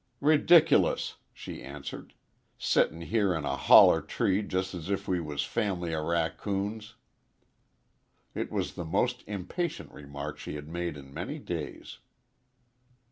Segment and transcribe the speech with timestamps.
[0.19, 2.15] "Redic'lous," she answered,
[2.57, 6.95] "settin' here 'n a holler tree jest as if we was a fam'ly o' raccoons."
[8.33, 11.99] It was the most impatient remark she had made in many days.